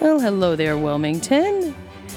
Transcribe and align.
Well, 0.00 0.18
hello 0.18 0.56
there, 0.56 0.78
Wilmington, 0.78 1.76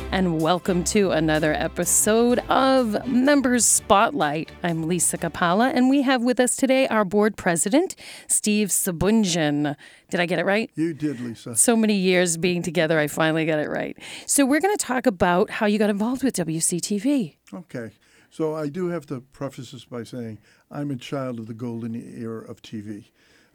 and 0.09 0.39
welcome 0.41 0.85
to 0.85 1.11
another 1.11 1.51
episode 1.51 2.39
of 2.47 3.05
Members 3.05 3.65
Spotlight. 3.65 4.49
I'm 4.63 4.87
Lisa 4.87 5.17
Kapala, 5.17 5.69
and 5.75 5.89
we 5.89 6.01
have 6.03 6.23
with 6.23 6.39
us 6.39 6.55
today 6.55 6.87
our 6.87 7.03
board 7.03 7.35
president, 7.35 7.97
Steve 8.29 8.69
Sabunjan. 8.69 9.75
Did 10.09 10.19
I 10.21 10.25
get 10.25 10.39
it 10.39 10.45
right? 10.45 10.71
You 10.75 10.93
did, 10.93 11.19
Lisa. 11.19 11.57
So 11.57 11.75
many 11.75 11.95
years 11.95 12.37
being 12.37 12.61
together, 12.61 12.97
I 12.97 13.07
finally 13.07 13.45
got 13.45 13.59
it 13.59 13.67
right. 13.67 13.97
So, 14.27 14.45
we're 14.45 14.61
going 14.61 14.77
to 14.77 14.85
talk 14.85 15.05
about 15.05 15.49
how 15.49 15.65
you 15.65 15.77
got 15.77 15.89
involved 15.89 16.23
with 16.23 16.37
WCTV. 16.37 17.35
Okay. 17.53 17.91
So 18.29 18.55
I 18.55 18.67
do 18.67 18.87
have 18.87 19.05
to 19.07 19.21
preface 19.21 19.73
this 19.73 19.85
by 19.85 20.03
saying 20.03 20.39
I'm 20.71 20.89
a 20.89 20.95
child 20.95 21.37
of 21.37 21.45
the 21.45 21.53
golden 21.53 21.93
era 21.93 22.43
of 22.49 22.63
TV. 22.63 23.11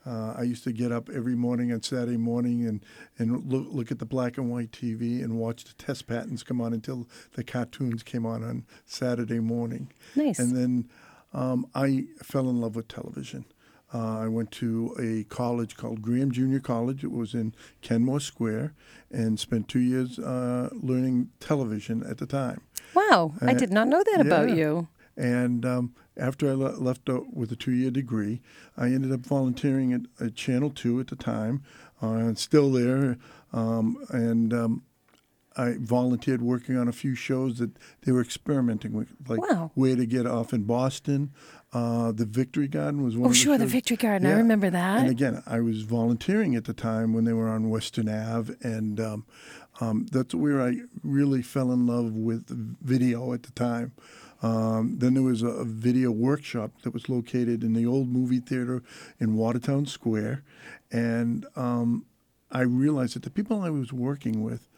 Uh, 0.08 0.32
I 0.38 0.42
used 0.42 0.64
to 0.64 0.72
get 0.72 0.90
up 0.90 1.10
every 1.10 1.34
morning 1.34 1.70
on 1.72 1.82
Saturday 1.82 2.16
morning 2.16 2.66
and, 2.66 2.82
and 3.18 3.44
look, 3.52 3.66
look 3.70 3.90
at 3.90 3.98
the 3.98 4.06
black 4.06 4.38
and 4.38 4.50
white 4.50 4.70
TV 4.72 5.22
and 5.22 5.36
watch 5.38 5.64
the 5.64 5.74
test 5.74 6.06
patterns 6.06 6.42
come 6.42 6.60
on 6.62 6.72
until 6.72 7.06
the 7.34 7.44
cartoons 7.44 8.02
came 8.02 8.24
on 8.24 8.42
on 8.42 8.64
Saturday 8.86 9.40
morning. 9.40 9.92
Nice. 10.16 10.38
And 10.38 10.56
then 10.56 10.88
um, 11.34 11.66
I 11.74 12.06
fell 12.22 12.48
in 12.48 12.58
love 12.60 12.74
with 12.74 12.88
television. 12.88 13.44
Uh, 13.92 14.18
I 14.20 14.28
went 14.28 14.50
to 14.52 14.94
a 15.00 15.24
college 15.34 15.76
called 15.76 16.00
Graham 16.02 16.30
Junior 16.30 16.60
College. 16.60 17.04
It 17.04 17.10
was 17.12 17.34
in 17.34 17.54
Kenmore 17.82 18.20
Square, 18.20 18.74
and 19.10 19.38
spent 19.40 19.66
two 19.68 19.78
years 19.80 20.18
uh, 20.18 20.68
learning 20.72 21.30
television 21.40 22.02
at 22.08 22.18
the 22.18 22.26
time. 22.26 22.60
Wow, 22.94 23.32
I 23.40 23.52
Uh, 23.52 23.54
did 23.54 23.72
not 23.72 23.88
know 23.88 24.02
that 24.12 24.20
about 24.20 24.50
you. 24.50 24.88
And 25.18 25.66
um, 25.66 25.94
after 26.16 26.48
I 26.48 26.52
le- 26.52 26.78
left 26.78 27.10
out 27.10 27.34
with 27.34 27.50
a 27.50 27.56
two-year 27.56 27.90
degree, 27.90 28.40
I 28.76 28.86
ended 28.86 29.12
up 29.12 29.20
volunteering 29.26 29.92
at, 29.92 30.02
at 30.24 30.36
Channel 30.36 30.70
Two 30.70 31.00
at 31.00 31.08
the 31.08 31.16
time. 31.16 31.62
Uh, 32.00 32.12
and 32.12 32.38
still 32.38 32.70
there, 32.70 33.18
um, 33.52 33.96
and 34.10 34.54
um, 34.54 34.82
I 35.56 35.74
volunteered 35.80 36.40
working 36.40 36.76
on 36.76 36.86
a 36.86 36.92
few 36.92 37.16
shows 37.16 37.58
that 37.58 37.72
they 38.02 38.12
were 38.12 38.20
experimenting 38.20 38.92
with, 38.92 39.08
like 39.26 39.40
Wow. 39.40 39.72
Where 39.74 39.96
to 39.96 40.06
Get 40.06 40.24
Off 40.24 40.52
in 40.52 40.62
Boston. 40.62 41.32
Uh, 41.72 42.12
the 42.12 42.24
Victory 42.24 42.68
Garden 42.68 43.02
was 43.02 43.16
one. 43.16 43.24
Oh, 43.24 43.26
of 43.26 43.32
the 43.32 43.38
sure, 43.38 43.58
the. 43.58 43.66
Victory 43.66 43.96
Garden. 43.96 44.28
I 44.28 44.34
remember 44.36 44.70
that. 44.70 45.00
And 45.00 45.10
again, 45.10 45.42
I 45.44 45.58
was 45.58 45.82
volunteering 45.82 46.54
at 46.54 46.66
the 46.66 46.72
time 46.72 47.12
when 47.12 47.24
they 47.24 47.32
were 47.32 47.48
on 47.48 47.68
Western 47.68 48.08
Ave, 48.08 48.54
and 48.62 49.00
um, 49.00 49.26
um, 49.80 50.06
that's 50.12 50.36
where 50.36 50.62
I 50.62 50.76
really 51.02 51.42
fell 51.42 51.72
in 51.72 51.84
love 51.84 52.12
with 52.14 52.46
video 52.80 53.32
at 53.32 53.42
the 53.42 53.50
time. 53.50 53.90
Um, 54.42 54.98
then 54.98 55.14
there 55.14 55.22
was 55.22 55.42
a, 55.42 55.48
a 55.48 55.64
video 55.64 56.10
workshop 56.10 56.70
that 56.82 56.94
was 56.94 57.08
located 57.08 57.64
in 57.64 57.72
the 57.72 57.86
old 57.86 58.08
movie 58.08 58.40
theater 58.40 58.82
in 59.18 59.34
Watertown 59.34 59.86
Square, 59.86 60.44
and 60.92 61.46
um, 61.56 62.06
I 62.50 62.60
realized 62.60 63.16
that 63.16 63.24
the 63.24 63.30
people 63.30 63.62
I 63.62 63.70
was 63.70 63.92
working 63.92 64.42
with 64.42 64.68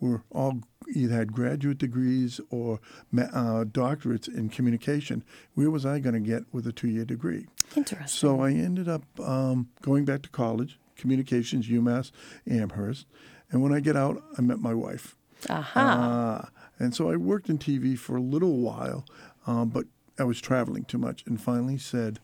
were 0.00 0.22
all 0.30 0.60
either 0.94 1.14
had 1.14 1.32
graduate 1.32 1.78
degrees 1.78 2.40
or 2.50 2.80
uh, 3.16 3.64
doctorates 3.64 4.28
in 4.28 4.48
communication. 4.48 5.22
Where 5.54 5.70
was 5.70 5.84
I 5.84 5.98
going 5.98 6.14
to 6.14 6.20
get 6.20 6.44
with 6.52 6.66
a 6.66 6.72
two-year 6.72 7.04
degree? 7.04 7.46
Interesting. 7.76 8.06
So 8.06 8.40
I 8.40 8.52
ended 8.52 8.88
up 8.88 9.02
um, 9.20 9.68
going 9.82 10.04
back 10.04 10.22
to 10.22 10.28
college, 10.30 10.78
communications, 10.96 11.68
UMass 11.68 12.10
Amherst. 12.48 13.06
And 13.50 13.62
when 13.62 13.72
I 13.72 13.80
get 13.80 13.96
out, 13.96 14.22
I 14.38 14.40
met 14.40 14.58
my 14.58 14.74
wife. 14.74 15.16
Aha. 15.48 16.42
Uh, 16.44 16.60
and 16.80 16.94
so 16.94 17.10
I 17.10 17.16
worked 17.16 17.48
in 17.48 17.58
TV 17.58 17.96
for 17.98 18.16
a 18.16 18.20
little 18.20 18.56
while, 18.58 19.04
um, 19.46 19.68
but 19.68 19.84
I 20.18 20.24
was 20.24 20.40
traveling 20.40 20.84
too 20.84 20.98
much 20.98 21.22
and 21.26 21.40
finally 21.40 21.78
said, 21.78 22.18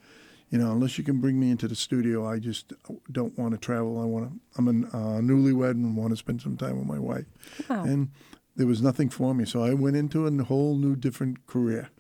you 0.51 0.59
know, 0.59 0.71
unless 0.73 0.97
you 0.99 1.05
can 1.05 1.21
bring 1.21 1.39
me 1.41 1.51
into 1.51 1.67
the 1.69 1.75
studio, 1.75 2.27
I 2.27 2.39
just 2.39 2.73
don't 3.11 3.37
want 3.39 3.53
to 3.53 3.59
travel. 3.59 4.01
I 4.01 4.05
want 4.05 4.31
to, 4.31 4.41
I'm 4.57 4.69
a 4.69 4.87
uh, 4.97 5.21
newlywed 5.21 5.73
and 5.73 5.97
want 5.97 6.11
to 6.11 6.17
spend 6.17 6.41
some 6.43 6.57
time 6.57 6.77
with 6.79 6.87
my 6.87 6.99
wife. 6.99 7.27
wow. 7.69 7.85
And 7.85 8.11
there 8.55 8.67
was 8.67 8.81
nothing 8.81 9.09
for 9.11 9.35
me. 9.35 9.45
So 9.45 9.63
I 9.63 9.75
went 9.75 9.97
into 9.97 10.27
a 10.27 10.45
whole 10.45 10.77
new 10.77 10.95
different 10.97 11.47
career. 11.47 11.91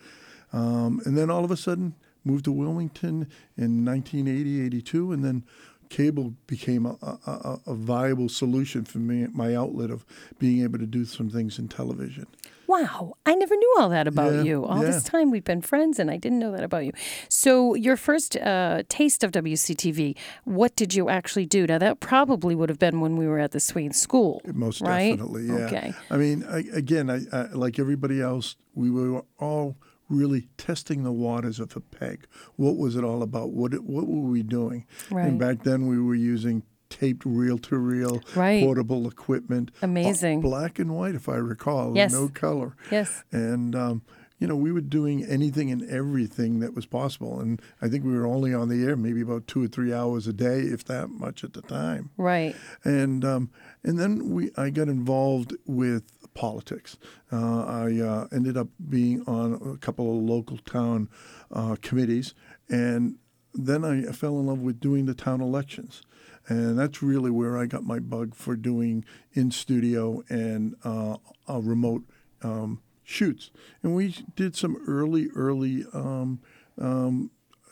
Um, 0.52 1.00
and 1.04 1.18
then 1.18 1.28
all 1.30 1.44
of 1.44 1.50
a 1.50 1.56
sudden 1.56 1.94
moved 2.24 2.44
to 2.46 2.52
Wilmington 2.52 3.28
in 3.56 3.84
1980, 3.84 4.64
82. 4.66 5.12
And 5.12 5.24
then 5.24 5.44
cable 5.88 6.34
became 6.46 6.86
a, 6.86 6.96
a, 7.02 7.18
a- 7.26 7.60
a 7.66 7.74
viable 7.74 8.28
solution 8.28 8.84
for 8.84 8.98
me, 8.98 9.26
my 9.32 9.54
outlet 9.54 9.90
of 9.90 10.04
being 10.38 10.62
able 10.62 10.78
to 10.78 10.86
do 10.86 11.04
some 11.04 11.30
things 11.30 11.58
in 11.58 11.68
television. 11.68 12.26
Wow, 12.66 13.14
I 13.24 13.34
never 13.34 13.56
knew 13.56 13.74
all 13.78 13.88
that 13.90 14.08
about 14.08 14.34
Yeah, 14.34 14.42
you. 14.42 14.64
All 14.64 14.80
this 14.80 15.04
time 15.04 15.30
we've 15.30 15.44
been 15.44 15.60
friends, 15.60 15.98
and 15.98 16.10
I 16.10 16.16
didn't 16.16 16.38
know 16.38 16.52
that 16.52 16.64
about 16.64 16.84
you. 16.84 16.92
So, 17.28 17.74
your 17.74 17.96
first 17.96 18.36
uh, 18.36 18.82
taste 18.88 19.22
of 19.22 19.32
WCTV, 19.32 20.16
what 20.44 20.74
did 20.76 20.94
you 20.94 21.08
actually 21.08 21.46
do? 21.46 21.66
Now, 21.66 21.78
that 21.78 22.00
probably 22.00 22.54
would 22.54 22.68
have 22.68 22.78
been 22.78 23.00
when 23.00 23.16
we 23.16 23.26
were 23.26 23.38
at 23.38 23.52
the 23.52 23.60
Swain 23.60 23.92
School. 23.92 24.40
Most 24.46 24.80
right? 24.80 25.10
definitely, 25.10 25.46
yeah. 25.46 25.66
Okay. 25.66 25.94
I 26.10 26.16
mean, 26.16 26.44
I, 26.44 26.64
again, 26.72 27.10
I, 27.10 27.20
I, 27.32 27.42
like 27.52 27.78
everybody 27.78 28.20
else, 28.20 28.56
we 28.74 28.90
were 28.90 29.24
all 29.38 29.76
really 30.08 30.48
testing 30.56 31.02
the 31.02 31.12
waters 31.12 31.60
of 31.60 31.76
a 31.76 31.80
peg. 31.80 32.26
What 32.56 32.76
was 32.76 32.96
it 32.96 33.04
all 33.04 33.22
about? 33.22 33.50
What 33.50 33.72
what 33.84 34.06
were 34.06 34.28
we 34.28 34.42
doing? 34.42 34.86
Right. 35.10 35.26
And 35.26 35.38
back 35.38 35.62
then, 35.62 35.86
we 35.86 36.00
were 36.00 36.14
using 36.14 36.62
taped 36.90 37.24
reel-to-reel 37.24 38.20
Right. 38.34 38.62
portable 38.62 39.08
equipment. 39.08 39.70
Amazing. 39.82 40.38
Uh, 40.38 40.42
black 40.42 40.78
and 40.78 40.94
white, 40.94 41.14
if 41.14 41.28
I 41.28 41.36
recall. 41.36 41.96
Yes. 41.96 42.12
No 42.12 42.28
color. 42.28 42.76
Yes. 42.90 43.24
And 43.32 43.74
um, 43.74 44.02
you 44.38 44.46
know, 44.46 44.54
we 44.56 44.70
were 44.70 44.82
doing 44.82 45.24
anything 45.24 45.70
and 45.70 45.82
everything 45.88 46.60
that 46.60 46.74
was 46.74 46.84
possible. 46.84 47.40
And 47.40 47.60
I 47.80 47.88
think 47.88 48.04
we 48.04 48.12
were 48.12 48.26
only 48.26 48.52
on 48.52 48.68
the 48.68 48.84
air 48.84 48.94
maybe 48.94 49.22
about 49.22 49.46
two 49.46 49.64
or 49.64 49.66
three 49.66 49.94
hours 49.94 50.26
a 50.26 50.32
day, 50.32 50.60
if 50.60 50.84
that 50.84 51.08
much 51.08 51.42
at 51.42 51.54
the 51.54 51.62
time 51.62 52.10
Right. 52.18 52.54
and 52.84 53.24
um, 53.24 53.50
and 53.82 53.98
then 53.98 54.30
we 54.30 54.50
I 54.56 54.68
got 54.70 54.88
involved 54.88 55.54
with 55.64 56.04
politics. 56.34 56.98
Uh, 57.32 57.64
I 57.64 57.98
uh, 58.00 58.26
ended 58.30 58.58
up 58.58 58.68
being 58.90 59.22
on 59.26 59.54
a 59.54 59.78
couple 59.78 60.10
of 60.18 60.22
local 60.22 60.58
town 60.58 61.08
uh, 61.50 61.76
committees, 61.80 62.34
and 62.68 63.16
then 63.54 63.86
I 63.86 64.12
fell 64.12 64.38
in 64.38 64.46
love 64.46 64.58
with 64.60 64.80
doing 64.80 65.06
the 65.06 65.14
town 65.14 65.40
elections, 65.40 66.02
and 66.48 66.78
that's 66.78 67.02
really 67.02 67.30
where 67.30 67.58
I 67.58 67.66
got 67.66 67.84
my 67.84 67.98
bug 67.98 68.34
for 68.34 68.56
doing 68.56 69.04
in 69.32 69.50
studio 69.50 70.22
and 70.28 70.76
uh, 70.84 71.16
uh, 71.48 71.60
remote 71.60 72.02
um, 72.42 72.82
shoots. 73.02 73.50
And 73.82 73.94
we 73.94 74.14
did 74.34 74.56
some 74.56 74.76
early, 74.86 75.28
early. 75.34 75.84
Um, 75.92 76.40
um, 76.78 77.30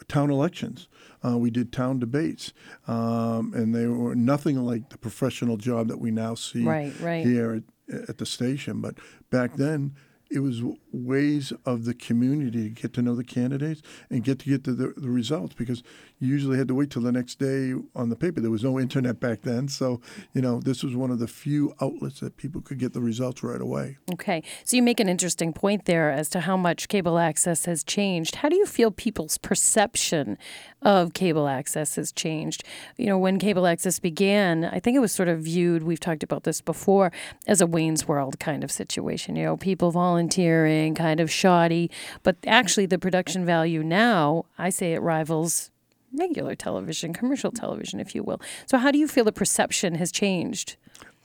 town 0.09 0.31
elections. 0.31 0.89
Uh, 1.25 1.39
we 1.39 1.51
did 1.51 1.73
town 1.73 1.99
debates, 1.99 2.53
um, 2.87 3.53
and 3.55 3.75
they 3.75 3.87
were 3.87 4.15
nothing 4.15 4.63
like 4.63 4.91
the 4.91 4.99
professional 4.99 5.57
job 5.57 5.89
that 5.89 5.99
we 5.99 6.11
now 6.11 6.35
see 6.35 6.65
Right, 6.65 6.93
right. 7.01 7.25
here 7.25 7.63
at, 7.91 8.09
at 8.11 8.19
the 8.19 8.27
station. 8.27 8.81
But 8.81 8.97
back 9.31 9.57
then, 9.57 9.95
it 10.35 10.41
was 10.41 10.63
ways 10.93 11.53
of 11.65 11.85
the 11.85 11.95
community 11.95 12.65
to 12.65 12.71
get 12.71 12.93
to 12.95 13.03
know 13.03 13.15
the 13.15 13.25
candidates 13.25 13.83
and 14.11 14.25
get 14.25 14.41
to 14.41 14.49
get 14.49 14.65
to 14.65 14.73
the, 14.73 14.93
the 14.97 15.09
results 15.09 15.55
because 15.55 15.83
you 16.19 16.29
usually 16.29 16.59
had 16.59 16.67
to 16.69 16.75
wait 16.75 16.91
till 16.91 17.03
the 17.03 17.13
next 17.13 17.39
day 17.39 17.73
on 17.95 18.09
the 18.09 18.17
paper. 18.17 18.41
There 18.41 18.51
was 18.51 18.65
no 18.65 18.81
internet 18.81 19.21
back 19.21 19.43
then, 19.43 19.69
so 19.69 20.01
you 20.33 20.43
know 20.43 20.61
this 20.61 20.83
was 20.83 20.97
one 20.97 21.11
of 21.11 21.21
the 21.21 21.29
few 21.29 21.73
outlets 21.81 22.21
that 22.21 22.37
people 22.37 22.61
could 22.61 22.79
get 22.79 22.93
the 22.93 23.01
results 23.01 23.43
right 23.43 23.61
away. 23.61 23.99
Okay. 24.13 24.43
So, 24.65 24.77
you 24.77 24.83
make 24.83 24.99
an 24.99 25.09
interesting 25.09 25.53
point 25.53 25.85
there 25.85 26.11
as 26.11 26.29
to 26.31 26.41
how 26.41 26.57
much 26.57 26.89
cable 26.89 27.19
access 27.19 27.67
has 27.67 27.85
changed. 27.85 28.37
How 28.37 28.49
do 28.49 28.57
you 28.57 28.67
feel 28.67 28.91
people's 28.91 29.39
perception 29.39 30.37
of 30.83 31.15
cable 31.15 31.47
access 31.47 31.95
has 31.95 32.11
changed? 32.11 32.65
You 32.97 33.07
know, 33.07 33.19
when 33.19 33.39
cable 33.39 33.67
access 33.67 34.01
began, 34.01 34.65
I 34.65 34.81
think 34.81 34.97
it 34.97 35.01
was 35.01 35.13
sort 35.13 35.29
of 35.29 35.41
viewed, 35.41 35.85
we've 35.85 36.01
talked 36.01 36.23
about 36.23 36.43
this 36.43 36.61
before, 36.61 37.13
as 37.47 37.61
a 37.61 37.67
Wayne's 37.67 38.09
World 38.09 38.41
kind 38.41 38.65
of 38.65 38.73
situation. 38.73 39.37
You 39.37 39.45
know, 39.45 39.57
people 39.57 39.93
volunteering, 40.25 40.95
kind 40.95 41.21
of 41.21 41.31
shoddy. 41.31 41.91
But 42.23 42.37
actually, 42.47 42.87
the 42.87 42.99
production 42.99 43.45
value 43.45 43.83
now, 43.83 44.47
I 44.59 44.71
say 44.71 44.95
it 44.95 45.03
rivals 45.03 45.71
regular 46.13 46.55
television, 46.55 47.13
commercial 47.13 47.51
television, 47.51 48.01
if 48.01 48.15
you 48.15 48.23
will. 48.23 48.41
So, 48.67 48.79
how 48.79 48.91
do 48.91 48.99
you 48.99 49.09
feel 49.09 49.25
the 49.25 49.33
perception 49.33 49.97
has 49.97 50.11
changed? 50.11 50.77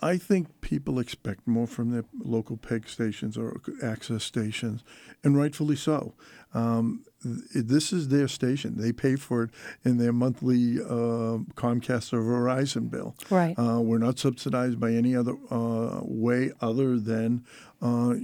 I 0.02 0.18
think 0.18 0.62
people 0.62 1.00
expect 1.00 1.48
more 1.48 1.68
from 1.68 1.92
their 1.92 2.06
local 2.18 2.58
PEG 2.58 2.88
stations 2.88 3.38
or 3.38 3.62
access 3.84 4.24
stations, 4.24 4.84
and 5.24 5.38
rightfully 5.38 5.76
so. 5.76 6.14
Um, 6.54 7.04
th- 7.22 7.66
this 7.66 7.92
is 7.92 8.08
their 8.08 8.28
station; 8.28 8.78
they 8.78 8.92
pay 8.92 9.16
for 9.16 9.44
it 9.44 9.50
in 9.84 9.98
their 9.98 10.14
monthly 10.14 10.80
uh, 10.80 11.44
Comcast 11.56 12.14
or 12.14 12.22
Verizon 12.22 12.90
bill. 12.90 13.16
Right. 13.30 13.58
Uh, 13.60 13.82
we're 13.82 13.98
not 13.98 14.20
subsidized 14.20 14.80
by 14.80 14.94
any 14.94 15.16
other 15.16 15.36
uh, 15.52 16.00
way 16.04 16.52
other 16.62 16.98
than 16.98 17.46
uh, 17.82 18.16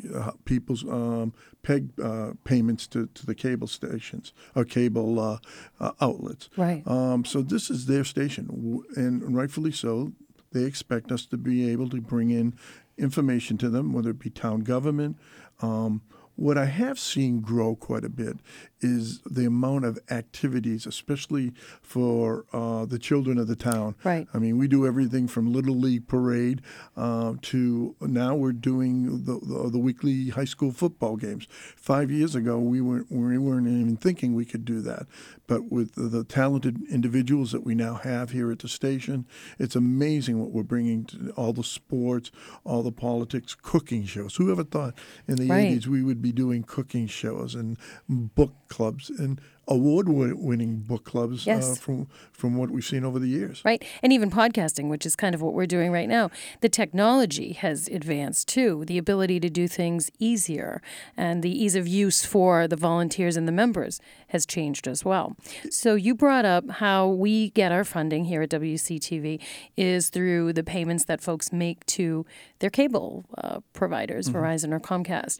people's 0.45 0.83
um, 0.85 1.33
PEG 1.63 1.99
uh, 2.01 2.31
payments 2.43 2.87
to, 2.87 3.07
to 3.07 3.25
the 3.25 3.35
cable 3.35 3.67
stations 3.67 4.33
or 4.55 4.65
cable 4.65 5.19
uh, 5.19 5.37
uh, 5.79 5.91
outlets. 5.99 6.49
Right. 6.55 6.83
Um, 6.87 7.25
so 7.25 7.41
this 7.41 7.69
is 7.69 7.85
their 7.85 8.03
station, 8.03 8.83
and 8.95 9.35
rightfully 9.35 9.71
so. 9.71 10.13
They 10.55 10.63
expect 10.63 11.11
us 11.11 11.25
to 11.25 11.37
be 11.37 11.69
able 11.69 11.89
to 11.89 11.99
bring 11.99 12.29
in 12.29 12.55
information 12.97 13.57
to 13.57 13.69
them, 13.69 13.91
whether 13.91 14.11
it 14.11 14.19
be 14.19 14.29
town 14.29 14.61
government 14.61 15.17
um, 15.61 16.01
What 16.35 16.57
I 16.57 16.65
have 16.65 16.99
seen 16.99 17.39
grow 17.41 17.75
quite 17.75 18.03
a 18.03 18.09
bit 18.09 18.37
is 18.81 19.19
the 19.25 19.45
amount 19.45 19.85
of 19.85 19.97
activities, 20.11 20.85
especially 20.85 21.53
for 21.81 22.45
uh, 22.53 22.85
the 22.85 22.99
children 22.99 23.37
of 23.37 23.47
the 23.47 23.55
town. 23.55 23.95
Right. 24.03 24.27
I 24.33 24.37
mean, 24.37 24.57
we 24.57 24.67
do 24.67 24.85
everything 24.85 25.27
from 25.27 25.51
Little 25.51 25.75
League 25.75 26.07
parade 26.07 26.61
uh, 26.97 27.35
to 27.43 27.95
now 28.01 28.35
we're 28.35 28.51
doing 28.51 29.23
the, 29.25 29.39
the, 29.39 29.69
the 29.71 29.79
weekly 29.79 30.29
high 30.29 30.45
school 30.45 30.71
football 30.71 31.15
games. 31.15 31.47
Five 31.75 32.11
years 32.11 32.35
ago, 32.35 32.59
we 32.59 32.81
weren't 32.81 33.11
we 33.11 33.37
weren't 33.37 33.67
even 33.67 33.97
thinking 33.97 34.35
we 34.35 34.45
could 34.45 34.65
do 34.65 34.81
that. 34.81 35.07
But 35.47 35.71
with 35.71 35.93
the, 35.95 36.23
talented 36.25 36.81
individuals 36.89 37.51
that 37.51 37.63
we 37.63 37.75
now 37.75 37.95
have 37.95 38.31
here 38.31 38.51
at 38.51 38.59
the 38.59 38.67
station, 38.67 39.27
it's 39.59 39.75
amazing 39.75 40.39
what 40.39 40.51
we're 40.51 40.63
bringing 40.63 41.05
to 41.05 41.31
all 41.37 41.53
the 41.53 41.63
sports, 41.63 42.31
all 42.63 42.81
the 42.81 42.91
politics, 42.91 43.55
cooking 43.55 44.05
shows. 44.05 44.35
Who 44.37 44.51
ever 44.51 44.63
thought 44.63 44.95
in 45.27 45.35
the 45.35 45.47
Right. 45.47 45.71
80s 45.77 45.85
we 45.87 46.01
would 46.03 46.21
be 46.25 46.31
doing 46.31 46.63
cooking 46.63 47.07
shows 47.07 47.53
and 47.55 47.77
book 48.09 48.53
clubs 48.67 49.09
and 49.09 49.39
award-winning 49.67 50.77
book 50.81 51.03
clubs 51.03 51.47
uh, 51.47 51.75
from 51.79 52.07
from 52.31 52.55
what 52.55 52.69
we've 52.69 52.85
seen 52.85 53.03
over 53.03 53.19
the 53.19 53.27
years. 53.27 53.61
Right. 53.65 53.83
And 54.03 54.13
even 54.13 54.29
podcasting, 54.29 54.89
which 54.89 55.05
is 55.05 55.15
kind 55.15 55.33
of 55.33 55.41
what 55.41 55.53
we're 55.53 55.65
doing 55.65 55.91
right 55.91 56.07
now. 56.07 56.29
The 56.61 56.69
technology 56.69 57.53
has 57.53 57.87
advanced 57.87 58.47
too, 58.47 58.85
the 58.85 58.97
ability 58.97 59.39
to 59.39 59.49
do 59.49 59.67
things 59.67 60.11
easier 60.19 60.81
and 61.17 61.41
the 61.41 61.49
ease 61.49 61.75
of 61.75 61.87
use 61.87 62.25
for 62.25 62.67
the 62.67 62.75
volunteers 62.75 63.37
and 63.37 63.47
the 63.47 63.51
members 63.51 63.99
has 64.27 64.45
changed 64.45 64.87
as 64.87 65.03
well. 65.03 65.35
So 65.69 65.95
you 65.95 66.13
brought 66.13 66.45
up 66.45 66.69
how 66.69 67.07
we 67.07 67.49
get 67.51 67.71
our 67.71 67.83
funding 67.83 68.25
here 68.25 68.41
at 68.41 68.49
WCTV 68.49 69.41
is 69.75 70.09
through 70.09 70.53
the 70.53 70.63
payments 70.63 71.05
that 71.05 71.21
folks 71.21 71.51
make 71.51 71.85
to 71.87 72.25
their 72.59 72.69
cable 72.69 73.25
uh, 73.37 73.59
providers, 73.73 74.29
Verizon 74.29 74.71
or 74.71 74.79
Comcast. 74.79 75.39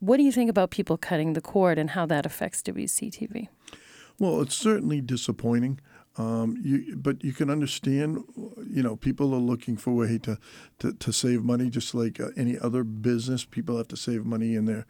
What 0.00 0.18
do 0.18 0.22
you 0.22 0.32
think 0.32 0.50
about 0.50 0.70
people 0.70 0.96
cutting 0.96 1.32
the 1.32 1.40
cord 1.40 1.78
and 1.78 1.90
how 1.90 2.06
that 2.06 2.26
affects 2.26 2.62
WCTV? 2.62 3.48
Well, 4.18 4.40
it's 4.42 4.56
certainly 4.56 5.00
disappointing. 5.00 5.80
Um, 6.18 6.58
you, 6.62 6.96
but 6.96 7.22
you 7.22 7.32
can 7.32 7.50
understand, 7.50 8.24
you 8.36 8.82
know, 8.82 8.96
people 8.96 9.34
are 9.34 9.38
looking 9.38 9.76
for 9.76 9.90
a 9.90 9.94
way 9.94 10.18
to, 10.18 10.38
to, 10.78 10.92
to 10.94 11.12
save 11.12 11.44
money, 11.44 11.68
just 11.68 11.94
like 11.94 12.20
uh, 12.20 12.28
any 12.36 12.58
other 12.58 12.84
business. 12.84 13.44
People 13.44 13.76
have 13.76 13.88
to 13.88 13.96
save 13.96 14.24
money 14.24 14.54
in 14.54 14.64
their 14.64 14.86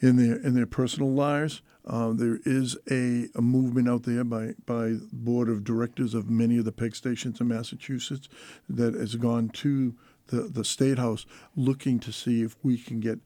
in 0.00 0.16
their 0.16 0.36
in 0.36 0.54
their 0.54 0.66
personal 0.66 1.12
lives. 1.12 1.62
Uh, 1.86 2.12
there 2.12 2.40
is 2.44 2.76
a, 2.90 3.28
a 3.34 3.42
movement 3.42 3.88
out 3.88 4.02
there 4.02 4.24
by 4.24 4.54
by 4.66 4.94
board 5.12 5.48
of 5.48 5.62
directors 5.62 6.14
of 6.14 6.28
many 6.28 6.58
of 6.58 6.64
the 6.64 6.72
peg 6.72 6.96
stations 6.96 7.40
in 7.40 7.48
Massachusetts 7.48 8.28
that 8.68 8.94
has 8.94 9.14
gone 9.14 9.50
to 9.50 9.94
the 10.28 10.42
the 10.42 10.64
state 10.64 10.98
house 10.98 11.26
looking 11.54 12.00
to 12.00 12.12
see 12.12 12.42
if 12.42 12.56
we 12.62 12.76
can 12.76 12.98
get 12.98 13.20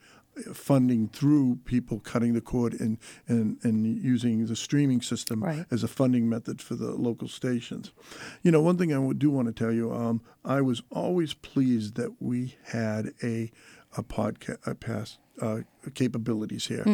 funding 0.52 1.08
through 1.08 1.56
people 1.64 2.00
cutting 2.00 2.32
the 2.32 2.40
cord 2.40 2.74
and, 2.80 2.98
and, 3.28 3.58
and 3.62 3.86
using 3.86 4.46
the 4.46 4.56
streaming 4.56 5.00
system 5.00 5.42
Right. 5.42 5.64
as 5.70 5.82
a 5.82 5.88
funding 5.88 6.28
method 6.28 6.60
for 6.60 6.74
the 6.74 6.90
local 6.92 7.28
stations. 7.28 7.92
You 8.42 8.50
know, 8.50 8.60
one 8.60 8.76
thing 8.78 8.92
I 8.92 9.12
do 9.12 9.30
want 9.30 9.46
to 9.48 9.52
tell 9.52 9.72
you, 9.72 9.92
um, 9.92 10.20
I 10.44 10.60
was 10.60 10.82
always 10.90 11.34
pleased 11.34 11.94
that 11.96 12.20
we 12.20 12.56
had 12.66 13.12
a 13.22 13.50
a 13.96 14.02
podcast 14.02 15.18
uh, 15.40 15.60
capabilities 15.94 16.66
here. 16.66 16.84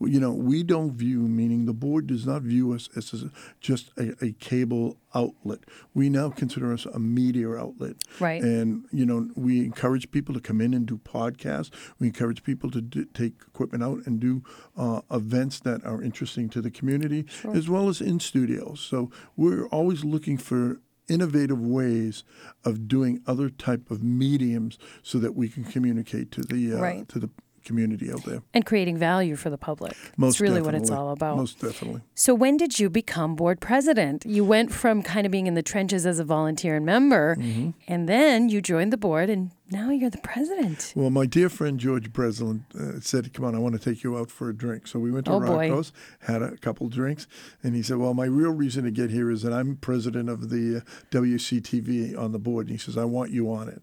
You 0.00 0.20
know, 0.20 0.32
we 0.32 0.62
don't 0.62 0.92
view, 0.92 1.20
meaning 1.20 1.66
the 1.66 1.74
board 1.74 2.06
does 2.06 2.26
not 2.26 2.42
view 2.42 2.72
us 2.72 2.88
as 2.96 3.12
a, 3.22 3.30
just 3.60 3.90
a, 3.98 4.14
a 4.24 4.32
cable 4.32 4.96
outlet. 5.14 5.60
We 5.94 6.08
now 6.08 6.30
consider 6.30 6.72
us 6.72 6.86
a 6.86 6.98
media 6.98 7.50
outlet. 7.50 7.96
Right. 8.18 8.42
And, 8.42 8.86
you 8.92 9.04
know, 9.04 9.28
we 9.36 9.60
encourage 9.60 10.10
people 10.10 10.34
to 10.34 10.40
come 10.40 10.60
in 10.60 10.72
and 10.74 10.86
do 10.86 10.98
podcasts. 10.98 11.70
We 11.98 12.06
encourage 12.08 12.42
people 12.42 12.70
to 12.70 12.80
do, 12.80 13.04
take 13.06 13.34
equipment 13.46 13.82
out 13.84 14.06
and 14.06 14.18
do 14.20 14.42
uh, 14.76 15.02
events 15.10 15.60
that 15.60 15.84
are 15.84 16.02
interesting 16.02 16.48
to 16.50 16.60
the 16.62 16.70
community, 16.70 17.26
as 17.52 17.68
well 17.68 17.88
as 17.88 18.00
in 18.00 18.20
studios. 18.20 18.80
So 18.80 19.10
we're 19.36 19.66
always 19.68 20.04
looking 20.04 20.38
for 20.38 20.80
innovative 21.08 21.60
ways 21.60 22.22
of 22.64 22.86
doing 22.86 23.20
other 23.26 23.50
type 23.50 23.90
of 23.90 24.00
mediums 24.00 24.78
so 25.02 25.18
that 25.18 25.34
we 25.34 25.48
can 25.48 25.64
communicate 25.64 26.30
to 26.30 26.40
the 26.42 26.74
uh, 26.74 26.80
Right. 26.80 27.08
to 27.08 27.18
the 27.18 27.30
community 27.64 28.10
out 28.12 28.24
there. 28.24 28.42
And 28.54 28.64
creating 28.66 28.96
value 28.98 29.36
for 29.36 29.50
the 29.50 29.58
public. 29.58 29.96
Most 30.16 30.34
That's 30.34 30.40
really 30.40 30.62
what 30.62 30.74
it's 30.74 30.90
all 30.90 31.10
about. 31.10 31.36
Most 31.36 31.60
definitely. 31.60 32.02
So 32.14 32.34
when 32.34 32.56
did 32.56 32.78
you 32.78 32.90
become 32.90 33.34
board 33.36 33.60
president? 33.60 34.24
You 34.26 34.44
went 34.44 34.72
from 34.72 35.02
kind 35.02 35.26
of 35.26 35.32
being 35.32 35.46
in 35.46 35.54
the 35.54 35.62
trenches 35.62 36.06
as 36.06 36.18
a 36.18 36.24
volunteer 36.24 36.76
and 36.76 36.86
member, 36.86 37.36
Mm-hmm. 37.36 37.70
and 37.88 38.08
then 38.08 38.48
you 38.48 38.60
joined 38.60 38.92
the 38.92 38.96
board, 38.96 39.30
and 39.30 39.50
now 39.70 39.90
you're 39.90 40.10
the 40.10 40.18
president. 40.18 40.92
Well, 40.96 41.10
my 41.10 41.26
dear 41.26 41.48
friend 41.48 41.78
George 41.78 42.12
Breslin 42.12 42.64
uh, 42.78 42.98
said, 43.00 43.32
"Come 43.32 43.44
on, 43.44 43.54
I 43.54 43.58
want 43.58 43.80
to 43.80 43.80
take 43.80 44.02
you 44.02 44.16
out 44.16 44.30
for 44.30 44.48
a 44.48 44.54
drink." 44.54 44.86
So 44.88 44.98
we 44.98 45.10
went 45.12 45.26
to 45.26 45.32
Oh. 45.32 45.38
Rocco's, 45.40 45.92
had 46.20 46.42
a 46.42 46.56
couple 46.56 46.88
drinks, 46.88 47.26
and 47.62 47.74
he 47.76 47.82
said, 47.82 47.98
"Well, 47.98 48.12
my 48.14 48.24
real 48.26 48.50
reason 48.50 48.82
to 48.84 48.90
get 48.90 49.10
here 49.10 49.30
is 49.30 49.42
that 49.42 49.52
I'm 49.52 49.76
president 49.76 50.28
of 50.28 50.50
the 50.50 50.78
uh, 50.78 50.80
WCTV 51.10 52.18
on 52.18 52.32
the 52.32 52.38
board." 52.38 52.66
And 52.66 52.72
he 52.74 52.78
says, 52.78 52.96
"I 52.96 53.04
want 53.04 53.30
you 53.30 53.50
on 53.52 53.68
it." 53.68 53.82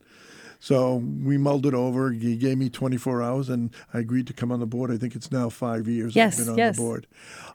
So 0.60 0.96
we 0.96 1.38
mulled 1.38 1.66
it 1.66 1.74
over. 1.74 2.12
He 2.12 2.36
gave 2.36 2.58
me 2.58 2.70
24 2.70 3.22
hours, 3.22 3.50
and 3.50 3.72
I 3.94 4.00
agreed 4.00 4.28
to 4.28 4.34
come 4.34 4.52
on 4.52 4.60
the 4.60 4.66
board. 4.66 4.92
I 4.92 4.98
think 4.98 5.16
it's 5.16 5.32
now 5.32 5.50
five 5.50 5.88
years 5.88 6.16
Yes, 6.16 6.40
I've 6.40 6.46
been 6.46 6.52
on 6.54 6.58
yes. 6.58 6.76
the 6.76 6.82
board. 6.82 7.08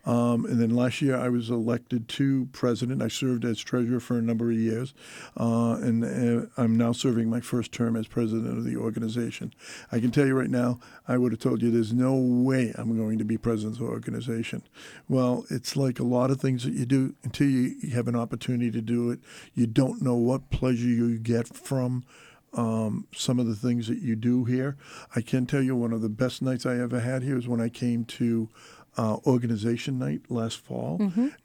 Um, 0.05 0.45
and 0.47 0.61
then 0.61 0.71
last 0.75 1.01
year 1.01 1.17
I 1.17 1.29
was 1.29 1.51
elected 1.51 2.09
to 2.09 2.47
president. 2.53 3.03
I 3.03 3.09
served 3.09 3.45
as 3.45 3.61
treasurer 3.61 4.01
for 4.01 4.19
a 4.19 4.23
number 4.23 4.51
of 4.51 4.59
years, 4.59 4.95
uh, 5.39 5.77
and 5.81 6.05
uh, 6.05 6.47
I'm 6.57 6.77
now 6.77 6.93
serving 6.93 7.31
my 7.31 7.41
first 7.41 7.73
term 7.73 7.97
as 7.97 8.07
president 8.07 8.59
of 8.59 8.65
the 8.65 8.77
organization. 8.77 9.55
I 9.93 10.01
can 10.01 10.11
tell 10.11 10.27
you 10.27 10.35
right 10.35 10.51
now, 10.51 10.81
I 11.07 11.19
would 11.19 11.33
have 11.33 11.41
told 11.41 11.63
you 11.63 11.71
there's 11.71 11.93
no 11.93 12.15
way 12.15 12.73
I'm 12.77 12.97
going 12.97 13.19
to 13.19 13.25
be 13.25 13.39
president 13.39 13.75
of 13.75 13.87
the 13.87 13.93
organization. 13.93 14.63
Well, 15.09 15.45
it's 15.51 15.77
like 15.77 16.01
a 16.01 16.05
lot 16.05 16.31
of 16.31 16.41
things 16.41 16.65
that 16.65 16.75
you 16.75 16.85
do 16.85 17.15
until 17.23 17.49
you 17.49 17.75
you 17.81 17.91
have 17.91 18.09
an 18.09 18.17
opportunity 18.17 18.71
to 18.71 18.81
do 18.81 19.11
it. 19.11 19.21
You 19.55 19.67
don't 19.67 20.03
know 20.03 20.17
what 20.17 20.51
pleasure 20.51 20.87
you 20.87 21.19
get 21.19 21.49
from 21.49 22.05
um, 22.55 23.07
some 23.15 23.39
of 23.39 23.47
the 23.47 23.55
things 23.55 23.89
that 23.89 23.99
you 24.01 24.17
do 24.17 24.45
here. 24.45 24.77
I 25.17 25.21
can 25.21 25.47
tell 25.47 25.63
you 25.63 25.75
one 25.77 25.93
of 25.93 26.03
the 26.03 26.09
best 26.09 26.43
nights 26.43 26.67
I 26.67 26.79
ever 26.79 27.01
had 27.01 27.23
here 27.23 27.37
was 27.37 27.49
when 27.49 27.61
I 27.61 27.69
came 27.69 28.05
to 28.05 28.49
uh, 28.97 29.17
organization 29.27 29.99
night 29.99 30.23
last 30.29 30.59
fall, 30.59 30.99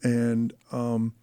and 0.03 0.53
um, 0.71 1.13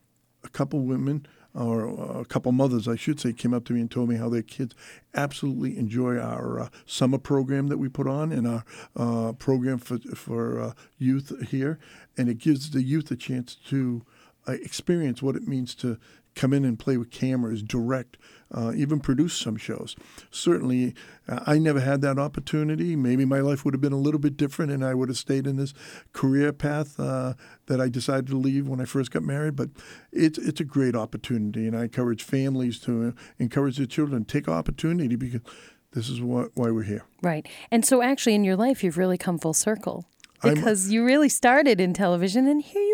a 0.42 0.48
couple 0.48 0.80
women 0.80 1.26
or 1.54 1.88
uh, 1.88 2.20
a 2.20 2.24
couple 2.24 2.50
mothers, 2.50 2.88
I 2.88 2.96
should 2.96 3.20
say, 3.20 3.32
came 3.32 3.54
up 3.54 3.64
to 3.66 3.72
me 3.72 3.80
and 3.80 3.90
told 3.90 4.08
me 4.08 4.16
how 4.16 4.28
their 4.28 4.42
kids 4.42 4.74
absolutely 5.14 5.78
enjoy 5.78 6.18
our 6.18 6.60
uh, 6.62 6.68
summer 6.84 7.18
program 7.18 7.68
that 7.68 7.78
we 7.78 7.88
put 7.88 8.08
on 8.08 8.32
and 8.32 8.46
our 8.48 8.64
uh, 8.96 9.32
program 9.32 9.78
for 9.78 9.98
for 9.98 10.60
uh, 10.60 10.72
youth 10.98 11.32
here, 11.50 11.78
and 12.16 12.28
it 12.28 12.38
gives 12.38 12.70
the 12.70 12.82
youth 12.82 13.10
a 13.10 13.16
chance 13.16 13.54
to 13.54 14.04
experience 14.52 15.22
what 15.22 15.36
it 15.36 15.48
means 15.48 15.74
to 15.76 15.98
come 16.34 16.52
in 16.52 16.64
and 16.64 16.78
play 16.78 16.96
with 16.96 17.10
cameras, 17.10 17.62
direct, 17.62 18.16
uh, 18.52 18.72
even 18.74 19.00
produce 19.00 19.34
some 19.34 19.56
shows. 19.56 19.96
Certainly, 20.30 20.94
uh, 21.28 21.40
I 21.46 21.58
never 21.58 21.80
had 21.80 22.00
that 22.02 22.18
opportunity. 22.18 22.96
Maybe 22.96 23.24
my 23.24 23.40
life 23.40 23.64
would 23.64 23.74
have 23.74 23.80
been 23.80 23.92
a 23.92 23.98
little 23.98 24.20
bit 24.20 24.36
different, 24.36 24.72
and 24.72 24.84
I 24.84 24.94
would 24.94 25.08
have 25.08 25.18
stayed 25.18 25.46
in 25.46 25.56
this 25.56 25.74
career 26.12 26.52
path 26.52 26.98
uh, 26.98 27.34
that 27.66 27.80
I 27.80 27.88
decided 27.88 28.26
to 28.28 28.36
leave 28.36 28.68
when 28.68 28.80
I 28.80 28.84
first 28.84 29.10
got 29.10 29.22
married. 29.22 29.56
But 29.56 29.70
it's 30.12 30.38
it's 30.38 30.60
a 30.60 30.64
great 30.64 30.94
opportunity, 30.94 31.66
and 31.66 31.76
I 31.76 31.84
encourage 31.84 32.22
families 32.22 32.78
to 32.80 33.08
uh, 33.08 33.12
encourage 33.38 33.76
their 33.76 33.86
children 33.86 34.24
to 34.24 34.32
take 34.32 34.48
opportunity 34.48 35.16
because 35.16 35.40
this 35.92 36.08
is 36.08 36.20
what, 36.20 36.50
why 36.54 36.70
we're 36.70 36.82
here. 36.82 37.04
Right. 37.22 37.46
And 37.70 37.84
so 37.84 38.02
actually 38.02 38.34
in 38.34 38.42
your 38.42 38.56
life, 38.56 38.82
you've 38.82 38.98
really 38.98 39.18
come 39.18 39.38
full 39.38 39.54
circle 39.54 40.04
I'm- 40.42 40.54
because 40.54 40.90
you 40.90 41.04
really 41.04 41.28
started 41.28 41.80
in 41.80 41.94
television, 41.94 42.46
and 42.48 42.60
here 42.62 42.82
you 42.82 42.93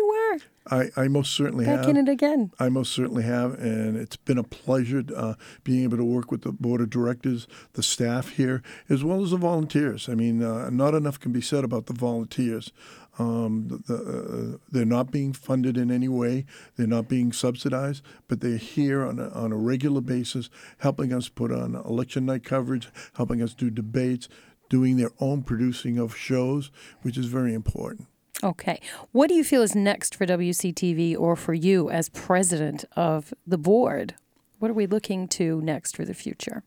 I, 0.69 0.89
I 0.95 1.07
most 1.07 1.33
certainly 1.33 1.65
back 1.65 1.79
have. 1.79 1.89
in 1.89 1.97
it 1.97 2.07
again. 2.07 2.51
I 2.59 2.69
most 2.69 2.93
certainly 2.93 3.23
have, 3.23 3.55
and 3.55 3.97
it's 3.97 4.15
been 4.15 4.37
a 4.37 4.43
pleasure 4.43 5.03
uh, 5.15 5.33
being 5.63 5.83
able 5.83 5.97
to 5.97 6.03
work 6.03 6.31
with 6.31 6.43
the 6.43 6.51
board 6.51 6.81
of 6.81 6.89
directors, 6.89 7.47
the 7.73 7.81
staff 7.81 8.29
here, 8.29 8.61
as 8.87 9.03
well 9.03 9.23
as 9.23 9.31
the 9.31 9.37
volunteers. 9.37 10.07
I 10.07 10.13
mean, 10.13 10.43
uh, 10.43 10.69
not 10.69 10.93
enough 10.93 11.19
can 11.19 11.31
be 11.31 11.41
said 11.41 11.63
about 11.63 11.87
the 11.87 11.93
volunteers. 11.93 12.71
Um, 13.17 13.67
the, 13.67 13.93
the, 13.93 14.53
uh, 14.53 14.57
they're 14.69 14.85
not 14.85 15.11
being 15.11 15.33
funded 15.33 15.77
in 15.77 15.91
any 15.91 16.07
way. 16.07 16.45
They're 16.77 16.87
not 16.87 17.09
being 17.09 17.33
subsidized, 17.33 18.03
but 18.27 18.41
they're 18.41 18.57
here 18.57 19.03
on 19.03 19.19
a, 19.19 19.29
on 19.29 19.51
a 19.51 19.57
regular 19.57 20.01
basis, 20.01 20.49
helping 20.77 21.11
us 21.11 21.27
put 21.27 21.51
on 21.51 21.75
election 21.75 22.25
night 22.25 22.43
coverage, 22.43 22.87
helping 23.15 23.41
us 23.41 23.53
do 23.53 23.69
debates, 23.69 24.29
doing 24.69 24.95
their 24.97 25.11
own 25.19 25.43
producing 25.43 25.97
of 25.97 26.15
shows, 26.15 26.71
which 27.01 27.17
is 27.17 27.25
very 27.25 27.53
important. 27.53 28.07
Okay. 28.43 28.79
What 29.11 29.27
do 29.27 29.35
you 29.35 29.43
feel 29.43 29.61
is 29.61 29.75
next 29.75 30.15
for 30.15 30.25
WCTV 30.25 31.17
or 31.17 31.35
for 31.35 31.53
you 31.53 31.89
as 31.89 32.09
president 32.09 32.85
of 32.95 33.33
the 33.45 33.57
board? 33.57 34.15
What 34.59 34.71
are 34.71 34.75
we 34.75 34.87
looking 34.87 35.27
to 35.29 35.61
next 35.61 35.95
for 35.95 36.05
the 36.05 36.13
future? 36.13 36.63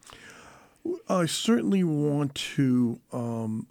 I 1.09 1.26
certainly 1.26 1.85
want 1.85 2.35
to 2.57 3.00
um, 3.12 3.66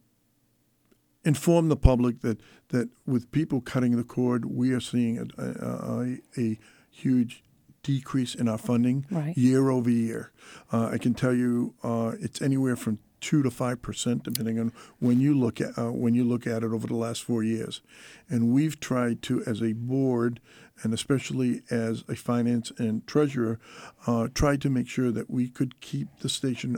inform 1.24 1.70
the 1.70 1.76
public 1.76 2.22
that, 2.22 2.40
that 2.70 2.90
with 3.06 3.32
people 3.32 3.62
cutting 3.62 3.96
the 3.96 4.04
cord, 4.04 4.46
we 4.46 4.72
are 4.72 4.80
seeing 4.80 5.32
a, 5.38 5.44
a, 5.44 6.18
a, 6.38 6.60
huge 6.90 7.44
decrease 7.82 8.36
in 8.36 8.48
our 8.48 8.58
funding 8.58 9.04
Right. 9.10 9.36
year 9.36 9.72
over 9.72 9.90
year. 9.90 10.32
Uh, 10.72 10.90
I 10.94 11.00
can 11.00 11.16
tell 11.16 11.34
you 11.34 11.74
uh, 11.84 12.12
it's 12.20 12.40
anywhere 12.40 12.76
from 12.76 13.00
two 13.24 13.42
to 13.42 13.50
five 13.50 13.82
percent, 13.82 14.24
depending 14.24 14.60
on 14.60 14.74
when 15.00 15.20
you 15.22 15.34
look 15.34 15.62
at 15.62 15.78
uh, 15.78 15.92
when 15.92 16.14
you 16.14 16.24
look 16.24 16.46
at 16.46 16.62
it 16.62 16.72
over 16.72 16.86
the 16.86 16.96
last 16.96 17.24
four 17.24 17.42
years. 17.42 17.82
And 18.30 18.52
we've 18.52 18.80
tried 18.80 19.22
to, 19.24 19.42
as 19.46 19.62
a 19.62 19.74
board, 19.74 20.42
and 20.84 20.94
especially 20.94 21.62
as 21.72 22.04
a 22.10 22.16
finance 22.16 22.72
and 22.78 23.08
treasurer, 23.08 23.60
uh, 24.06 24.28
tried 24.34 24.62
to 24.62 24.70
make 24.70 24.90
sure 24.90 25.12
that 25.12 25.30
we 25.30 25.48
could 25.48 25.80
keep 25.80 26.08
the 26.20 26.30
station 26.30 26.78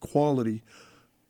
quality 0.00 0.62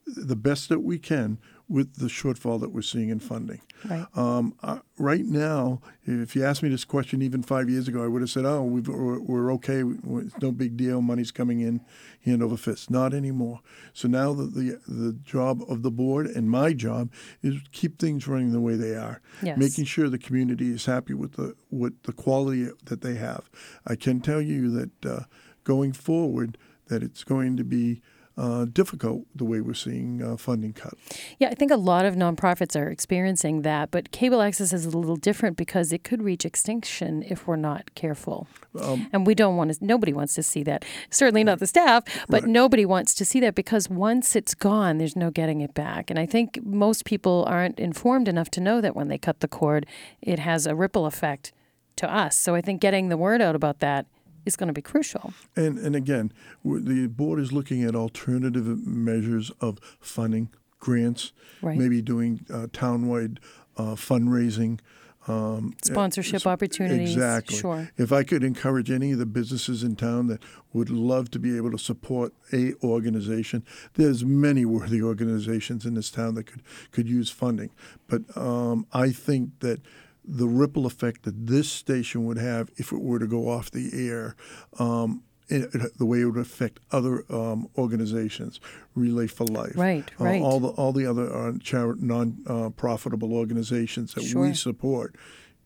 the 0.06 0.36
best 0.36 0.68
that 0.68 0.80
we 0.80 0.98
can 0.98 1.38
with 1.72 1.96
the 1.96 2.06
shortfall 2.06 2.60
that 2.60 2.70
we're 2.70 2.82
seeing 2.82 3.08
in 3.08 3.18
funding. 3.18 3.60
Right. 3.88 4.06
Um, 4.14 4.54
uh, 4.62 4.80
right 4.98 5.24
now, 5.24 5.80
if 6.04 6.36
you 6.36 6.44
asked 6.44 6.62
me 6.62 6.68
this 6.68 6.84
question 6.84 7.22
even 7.22 7.42
five 7.42 7.70
years 7.70 7.88
ago, 7.88 8.04
I 8.04 8.06
would 8.08 8.20
have 8.20 8.30
said, 8.30 8.44
"Oh, 8.44 8.62
we 8.62 8.80
are 8.92 9.18
we're 9.20 9.52
okay. 9.54 9.82
It's 9.82 10.38
no 10.40 10.52
big 10.52 10.76
deal. 10.76 11.00
Money's 11.00 11.32
coming 11.32 11.60
in 11.60 11.80
hand 12.24 12.42
over 12.42 12.56
fist." 12.56 12.90
Not 12.90 13.14
anymore. 13.14 13.60
So 13.92 14.06
now 14.06 14.34
the, 14.34 14.44
the 14.44 14.80
the 14.86 15.12
job 15.24 15.62
of 15.68 15.82
the 15.82 15.90
board 15.90 16.26
and 16.26 16.50
my 16.50 16.74
job 16.74 17.10
is 17.42 17.54
keep 17.72 17.98
things 17.98 18.28
running 18.28 18.52
the 18.52 18.60
way 18.60 18.76
they 18.76 18.94
are, 18.94 19.20
Yes. 19.42 19.58
making 19.58 19.86
sure 19.86 20.08
the 20.08 20.18
community 20.18 20.70
is 20.70 20.84
happy 20.86 21.14
with 21.14 21.32
the 21.32 21.54
with 21.70 22.00
the 22.02 22.12
quality 22.12 22.68
that 22.84 23.00
they 23.00 23.14
have. 23.14 23.48
I 23.86 23.96
can 23.96 24.20
tell 24.20 24.42
you 24.42 24.70
that 24.70 25.06
uh, 25.06 25.20
going 25.64 25.92
forward, 25.92 26.58
that 26.88 27.02
it's 27.02 27.24
going 27.24 27.56
to 27.56 27.64
be 27.64 28.00
uh, 28.36 28.64
difficult 28.64 29.24
the 29.34 29.44
way 29.44 29.60
we're 29.60 29.74
seeing 29.74 30.22
uh, 30.22 30.36
funding 30.36 30.72
cut. 30.72 30.94
Yeah, 31.38 31.48
I 31.48 31.54
think 31.54 31.70
a 31.70 31.76
lot 31.76 32.06
of 32.06 32.14
nonprofits 32.14 32.74
are 32.80 32.88
experiencing 32.88 33.62
that, 33.62 33.90
but 33.90 34.10
cable 34.10 34.40
access 34.40 34.72
is 34.72 34.86
a 34.86 34.96
little 34.96 35.16
different 35.16 35.56
because 35.56 35.92
it 35.92 36.02
could 36.02 36.22
reach 36.22 36.44
extinction 36.44 37.22
if 37.28 37.46
we're 37.46 37.56
not 37.56 37.94
careful. 37.94 38.46
Um, 38.80 39.08
and 39.12 39.26
we 39.26 39.34
don't 39.34 39.56
want 39.56 39.72
to, 39.74 39.84
nobody 39.84 40.12
wants 40.12 40.34
to 40.34 40.42
see 40.42 40.62
that. 40.62 40.84
Certainly 41.10 41.44
not 41.44 41.58
the 41.58 41.66
staff, 41.66 42.04
but 42.28 42.42
Right. 42.42 42.50
nobody 42.50 42.86
wants 42.86 43.14
to 43.16 43.24
see 43.24 43.38
that 43.40 43.54
because 43.54 43.90
once 43.90 44.34
it's 44.34 44.54
gone, 44.54 44.98
there's 44.98 45.16
no 45.16 45.30
getting 45.30 45.60
it 45.60 45.74
back. 45.74 46.08
And 46.08 46.18
I 46.18 46.24
think 46.26 46.58
most 46.64 47.04
people 47.04 47.44
aren't 47.46 47.78
informed 47.78 48.28
enough 48.28 48.50
to 48.52 48.60
know 48.60 48.80
that 48.80 48.96
when 48.96 49.08
they 49.08 49.18
cut 49.18 49.40
the 49.40 49.48
cord, 49.48 49.84
it 50.22 50.38
has 50.38 50.66
a 50.66 50.74
ripple 50.74 51.04
effect 51.06 51.52
to 51.96 52.10
us. 52.10 52.38
So 52.38 52.54
I 52.54 52.62
think 52.62 52.80
getting 52.80 53.10
the 53.10 53.18
word 53.18 53.42
out 53.42 53.54
about 53.54 53.80
that 53.80 54.06
is 54.44 54.56
going 54.56 54.68
to 54.68 54.72
be 54.72 54.82
crucial. 54.82 55.32
And 55.56 55.78
and 55.78 55.94
again, 55.96 56.32
the 56.64 57.06
board 57.08 57.38
is 57.40 57.52
looking 57.52 57.82
at 57.84 57.94
alternative 57.94 58.66
measures 58.86 59.50
of 59.60 59.78
funding, 60.00 60.48
grants, 60.80 61.32
Right. 61.62 61.78
maybe 61.78 62.02
doing 62.02 62.44
uh, 62.50 62.66
townwide 62.72 63.38
uh, 63.76 63.94
fundraising. 63.94 64.80
Um, 65.28 65.74
Sponsorship 65.84 66.44
opportunities. 66.48 67.12
Exactly. 67.12 67.56
Sure. 67.56 67.88
If 67.96 68.10
I 68.10 68.24
could 68.24 68.42
encourage 68.42 68.90
any 68.90 69.12
of 69.12 69.18
the 69.20 69.26
businesses 69.26 69.84
in 69.84 69.94
town 69.94 70.26
that 70.26 70.42
would 70.72 70.90
love 70.90 71.30
to 71.30 71.38
be 71.38 71.56
able 71.56 71.70
to 71.70 71.78
support 71.78 72.32
a 72.52 72.74
organization, 72.82 73.64
there's 73.94 74.24
many 74.24 74.64
worthy 74.64 75.00
organizations 75.00 75.86
in 75.86 75.94
this 75.94 76.10
town 76.10 76.34
that 76.34 76.46
could 76.46 76.62
could 76.90 77.08
use 77.08 77.30
funding. 77.30 77.70
But 78.08 78.22
um, 78.36 78.86
I 78.92 79.12
think 79.12 79.60
that 79.60 79.80
the 80.24 80.46
ripple 80.46 80.86
effect 80.86 81.22
that 81.24 81.46
this 81.46 81.70
station 81.70 82.24
would 82.24 82.38
have 82.38 82.70
if 82.76 82.92
it 82.92 83.00
were 83.00 83.18
to 83.18 83.26
go 83.26 83.48
off 83.48 83.70
the 83.70 83.90
air. 83.92 84.36
Um, 84.78 85.22
it, 85.48 85.74
it- 85.74 85.98
the 85.98 86.06
way 86.06 86.20
it 86.22 86.24
would 86.26 86.38
affect 86.38 86.80
other 86.92 87.24
um, 87.30 87.68
organizations, 87.76 88.58
Relay 88.94 89.26
for 89.26 89.44
Life, 89.44 89.76
Right, 89.76 90.08
uh, 90.20 90.24
right. 90.24 90.40
all 90.40 90.60
the 90.60 90.68
all 90.68 90.92
the 90.92 91.04
other 91.04 91.30
uh, 91.30 91.52
non 91.98 92.38
uh, 92.46 92.70
profitable 92.70 93.34
organizations 93.34 94.14
that 94.14 94.22
Sure. 94.24 94.42
we 94.42 94.54
support, 94.54 95.14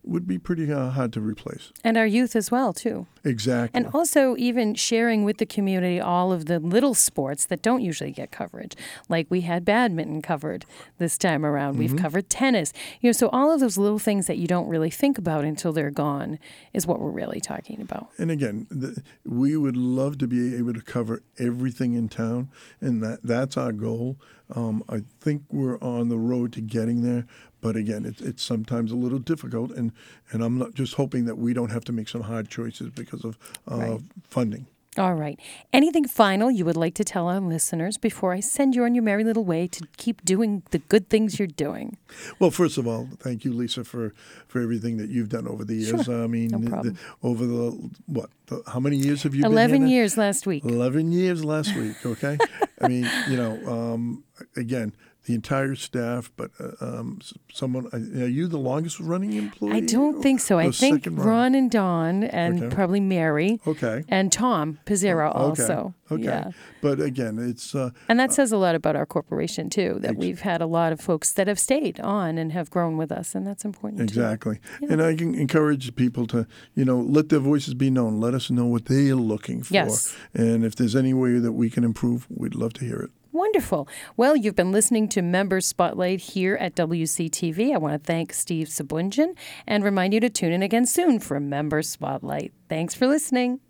would 0.06 0.26
be 0.26 0.38
pretty 0.38 0.72
uh, 0.72 0.90
hard 0.90 1.12
to 1.14 1.20
replace. 1.20 1.72
And 1.82 1.96
our 1.96 2.06
youth 2.06 2.36
as 2.36 2.50
well, 2.50 2.72
too. 2.72 3.06
Exactly. 3.24 3.76
And 3.76 3.92
also, 3.92 4.36
even 4.36 4.74
sharing 4.74 5.24
with 5.24 5.38
the 5.38 5.46
community 5.46 6.00
all 6.00 6.32
of 6.32 6.46
the 6.46 6.60
little 6.60 6.94
sports 6.94 7.44
that 7.46 7.60
don't 7.60 7.82
usually 7.82 8.12
get 8.12 8.30
coverage. 8.30 8.74
Like 9.08 9.26
we 9.28 9.40
had 9.40 9.64
badminton 9.64 10.22
covered 10.22 10.64
this 10.98 11.18
time 11.18 11.44
around. 11.44 11.72
Mm-hmm. 11.72 11.80
We've 11.80 11.96
covered 11.96 12.30
tennis. 12.30 12.72
You 13.00 13.08
know, 13.08 13.12
so 13.12 13.28
all 13.30 13.50
of 13.50 13.60
those 13.60 13.76
little 13.76 13.98
things 13.98 14.28
that 14.28 14.38
you 14.38 14.46
don't 14.46 14.68
really 14.68 14.90
think 14.90 15.18
about 15.18 15.44
until 15.44 15.72
they're 15.72 15.90
gone 15.90 16.38
is 16.72 16.86
what 16.86 17.00
we're 17.00 17.10
really 17.10 17.40
talking 17.40 17.80
about. 17.80 18.08
And 18.18 18.30
again, 18.30 18.66
the, 18.70 19.02
we 19.24 19.56
would 19.56 19.76
love 19.76 20.18
to 20.18 20.28
be 20.28 20.54
able 20.56 20.74
to 20.74 20.82
cover 20.82 21.22
everything 21.38 21.94
in 21.94 22.08
town, 22.08 22.50
and 22.80 23.02
that 23.02 23.20
that's 23.24 23.56
our 23.56 23.72
goal. 23.72 24.18
Um, 24.54 24.84
I 24.88 25.02
think 25.20 25.42
we're 25.50 25.78
on 25.80 26.08
the 26.08 26.18
road 26.18 26.52
to 26.52 26.60
getting 26.60 27.02
there, 27.02 27.26
but 27.66 27.74
again, 27.74 28.04
it's 28.06 28.20
it's 28.20 28.44
sometimes 28.44 28.92
a 28.92 28.96
little 29.04 29.18
difficult, 29.18 29.72
and 29.72 29.90
and 30.30 30.40
I'm 30.44 30.56
not 30.56 30.74
just 30.74 30.94
hoping 30.94 31.24
that 31.26 31.36
we 31.36 31.52
don't 31.52 31.72
have 31.72 31.84
to 31.86 31.92
make 31.92 32.08
some 32.08 32.22
hard 32.22 32.48
choices 32.48 32.90
because 32.90 33.24
of 33.24 33.36
uh, 33.68 33.76
Right. 33.76 34.00
funding. 34.22 34.66
All 34.98 35.14
right. 35.14 35.38
Anything 35.74 36.06
final 36.08 36.48
you 36.50 36.64
would 36.64 36.76
like 36.84 36.94
to 36.94 37.04
tell 37.04 37.26
our 37.28 37.40
listeners 37.40 37.98
before 37.98 38.32
I 38.32 38.40
send 38.40 38.74
you 38.76 38.84
on 38.84 38.94
your 38.94 39.04
merry 39.04 39.24
little 39.24 39.44
way 39.44 39.66
to 39.68 39.80
keep 39.98 40.24
doing 40.24 40.62
the 40.70 40.78
good 40.78 41.10
things 41.10 41.38
you're 41.38 41.54
doing? 41.66 41.98
Well, 42.38 42.50
first 42.50 42.78
of 42.78 42.86
all, 42.86 43.06
thank 43.18 43.44
you, 43.44 43.52
Lisa, 43.52 43.84
for, 43.84 44.14
for 44.48 44.58
everything 44.62 44.96
that 44.96 45.10
you've 45.10 45.28
done 45.28 45.46
over 45.46 45.64
the 45.66 45.74
years. 45.74 46.04
Sure, 46.06 46.24
I 46.24 46.26
mean, 46.28 46.48
no 46.48 46.58
the- 46.58 46.70
problem. 46.70 46.98
over 47.22 47.44
the 47.46 47.90
what? 48.06 48.30
The, 48.46 48.62
how 48.72 48.80
many 48.80 48.96
years 48.96 49.22
have 49.24 49.34
you 49.34 49.42
been 49.42 49.52
11 49.52 49.76
here? 49.76 49.84
now? 49.86 49.92
years 49.96 50.16
last 50.16 50.46
week. 50.46 50.64
11 50.64 51.12
years 51.12 51.44
last 51.44 51.74
week, 51.76 51.96
okay? 52.06 52.38
I 52.80 52.88
mean, 52.88 53.06
you 53.28 53.36
know, 53.36 53.52
um, 53.70 54.24
again, 54.56 54.94
the 55.26 55.34
entire 55.34 55.74
staff, 55.74 56.30
but 56.36 56.50
uh, 56.58 56.70
um, 56.80 57.20
someone, 57.52 57.86
uh, 57.92 57.96
are 58.24 58.28
you 58.28 58.46
the 58.46 58.58
longest 58.58 58.98
running 59.00 59.32
employee? 59.34 59.72
I 59.72 59.80
don't 59.80 60.22
think 60.22 60.40
so. 60.40 60.58
I 60.58 60.70
think? 60.70 61.06
Ron 61.10 61.54
and 61.54 61.70
Don 61.70 62.24
and 62.24 62.62
Okay. 62.62 62.74
probably 62.74 63.00
Mary 63.00 63.60
Okay. 63.66 64.04
and 64.08 64.32
Tom 64.32 64.78
Pizzero 64.86 65.28
Okay. 65.30 65.38
also. 65.38 65.94
Okay. 66.10 66.22
Yeah. 66.22 66.50
But 66.80 67.00
again, 67.00 67.38
it's, 67.40 67.74
uh, 67.74 67.90
And 68.08 68.20
that 68.20 68.32
says 68.32 68.52
a 68.52 68.56
lot 68.56 68.76
about 68.76 68.94
our 68.94 69.04
corporation 69.06 69.68
too, 69.68 69.98
that 70.02 70.12
Ex- 70.12 70.18
we've 70.18 70.40
had 70.42 70.60
a 70.62 70.66
lot 70.66 70.92
of 70.92 71.00
folks 71.00 71.32
that 71.32 71.48
have 71.48 71.58
stayed 71.58 71.98
on 72.00 72.38
and 72.38 72.52
have 72.52 72.70
grown 72.70 72.96
with 72.96 73.10
us, 73.10 73.34
and 73.34 73.44
that's 73.46 73.64
important. 73.64 73.98
too. 73.98 74.04
exactly. 74.20 74.60
And 74.88 75.02
I 75.02 75.16
can 75.16 75.34
encourage 75.34 75.94
people 75.96 76.26
to, 76.28 76.46
you 76.76 76.84
know, 76.84 77.00
let 77.00 77.28
their 77.30 77.40
voices 77.40 77.74
be 77.74 77.90
known. 77.90 78.20
Let 78.20 78.34
us 78.34 78.50
know 78.50 78.66
what 78.66 78.84
they're 78.84 79.16
looking 79.16 79.62
for. 79.64 79.74
Yes. 79.74 80.16
And 80.34 80.64
if 80.64 80.76
there's 80.76 80.94
any 80.94 81.12
way 81.12 81.38
that 81.40 81.52
we 81.52 81.68
can 81.70 81.82
improve, 81.82 82.26
we'd 82.30 82.54
love 82.54 82.72
to 82.74 82.84
hear 82.84 83.00
it. 83.00 83.10
Wonderful. 83.36 83.86
Well, 84.16 84.34
you've 84.34 84.56
been 84.56 84.72
listening 84.72 85.08
to 85.10 85.20
Member 85.20 85.60
Spotlight 85.60 86.20
here 86.20 86.54
at 86.54 86.74
WCTV. 86.74 87.74
I 87.74 87.76
want 87.76 87.92
to 87.92 87.98
thank 87.98 88.32
Steve 88.32 88.68
Sabunjan 88.68 89.36
and 89.66 89.84
remind 89.84 90.14
you 90.14 90.20
to 90.20 90.30
tune 90.30 90.52
in 90.52 90.62
again 90.62 90.86
soon 90.86 91.18
for 91.18 91.38
Member 91.38 91.82
Spotlight. 91.82 92.54
Thanks 92.70 92.94
for 92.94 93.06
listening. 93.06 93.60